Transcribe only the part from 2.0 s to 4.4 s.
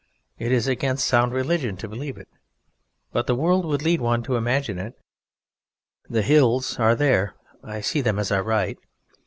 it, but the world would lead one to